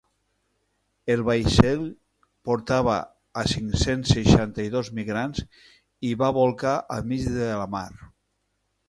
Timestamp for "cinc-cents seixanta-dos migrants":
3.51-5.45